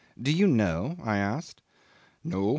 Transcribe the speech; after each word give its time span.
Do 0.19 0.31
you 0.31 0.47
know?" 0.47 0.97
I 1.03 1.17
asked. 1.19 1.61
"No. 2.23 2.49